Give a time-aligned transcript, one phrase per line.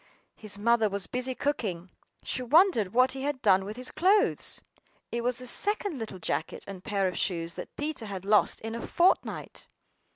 [0.35, 1.91] His mother was busy cooking;
[2.23, 4.59] she wondered what he had done with his clothes.
[5.11, 8.73] It was the second little jacket and pair of shoes that Peter had lost in
[8.73, 9.67] a fortnight!